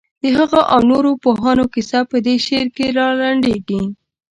[0.21, 3.81] د هغه او نورو پوهانو کیسه په دې شعر کې رالنډېږي.